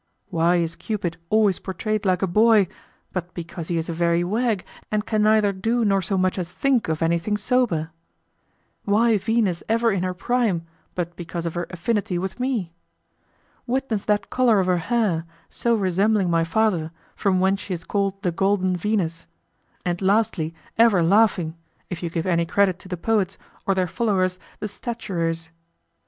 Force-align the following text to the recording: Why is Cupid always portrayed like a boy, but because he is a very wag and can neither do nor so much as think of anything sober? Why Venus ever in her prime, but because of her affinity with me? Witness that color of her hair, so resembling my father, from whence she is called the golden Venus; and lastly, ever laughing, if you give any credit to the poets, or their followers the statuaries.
Why 0.29 0.55
is 0.55 0.75
Cupid 0.75 1.17
always 1.29 1.59
portrayed 1.59 2.07
like 2.07 2.23
a 2.23 2.25
boy, 2.25 2.67
but 3.13 3.35
because 3.35 3.67
he 3.67 3.77
is 3.77 3.87
a 3.87 3.93
very 3.93 4.23
wag 4.23 4.65
and 4.89 5.05
can 5.05 5.21
neither 5.21 5.53
do 5.53 5.85
nor 5.85 6.01
so 6.01 6.17
much 6.17 6.39
as 6.39 6.51
think 6.51 6.87
of 6.87 7.03
anything 7.03 7.37
sober? 7.37 7.91
Why 8.83 9.19
Venus 9.19 9.61
ever 9.69 9.91
in 9.91 10.01
her 10.01 10.15
prime, 10.15 10.65
but 10.95 11.15
because 11.15 11.45
of 11.45 11.53
her 11.53 11.67
affinity 11.69 12.17
with 12.17 12.39
me? 12.39 12.73
Witness 13.67 14.03
that 14.05 14.31
color 14.31 14.59
of 14.59 14.65
her 14.65 14.77
hair, 14.89 15.23
so 15.51 15.75
resembling 15.75 16.31
my 16.31 16.43
father, 16.45 16.89
from 17.15 17.39
whence 17.39 17.59
she 17.59 17.75
is 17.75 17.83
called 17.83 18.19
the 18.23 18.31
golden 18.31 18.75
Venus; 18.75 19.27
and 19.85 20.01
lastly, 20.01 20.55
ever 20.79 21.03
laughing, 21.03 21.55
if 21.91 22.01
you 22.01 22.09
give 22.09 22.25
any 22.25 22.47
credit 22.47 22.79
to 22.79 22.87
the 22.89 22.97
poets, 22.97 23.37
or 23.67 23.75
their 23.75 23.85
followers 23.85 24.39
the 24.61 24.67
statuaries. 24.67 25.51